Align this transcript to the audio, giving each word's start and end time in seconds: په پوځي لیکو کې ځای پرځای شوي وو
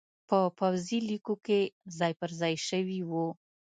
په 0.27 0.37
پوځي 0.57 0.99
لیکو 1.09 1.33
کې 1.45 1.59
ځای 1.97 2.13
پرځای 2.21 2.53
شوي 2.69 2.99
وو 3.09 3.27